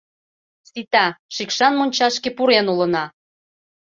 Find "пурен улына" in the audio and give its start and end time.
2.37-3.03